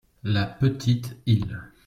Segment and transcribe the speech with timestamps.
[0.23, 1.59] La petite île.